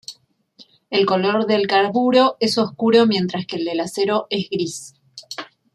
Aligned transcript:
El 0.89 1.05
color 1.05 1.45
del 1.45 1.67
carburo 1.67 2.35
es 2.39 2.57
oscuro 2.57 3.05
mientras 3.05 3.45
que 3.45 3.57
el 3.57 3.65
del 3.65 3.81
acero 3.81 4.25
es 4.31 4.49
gris. 4.49 4.95